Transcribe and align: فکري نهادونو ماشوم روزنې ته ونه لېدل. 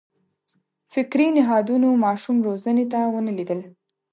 فکري 0.93 1.27
نهادونو 1.37 1.89
ماشوم 2.05 2.35
روزنې 2.47 2.85
ته 2.91 2.99
ونه 3.13 3.31
لېدل. 3.37 3.59